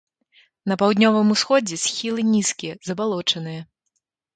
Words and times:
На 0.71 0.77
паўднёвым 0.83 1.29
усходзе 1.37 1.81
схілы 1.85 2.21
нізкія, 2.33 2.73
забалочаныя. 2.93 3.61